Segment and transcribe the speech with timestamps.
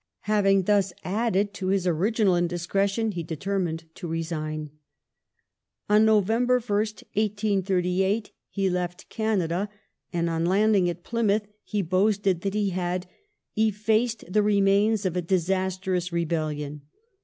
[0.21, 4.71] Having thus added to his original indisci etion he determined to resign.
[5.91, 9.69] On November 1st, 1838, he left Canada,
[10.11, 13.05] and on landing at Plymouth he boasted that he had"
[13.55, 16.81] effaced the remains of a disastrous rebellion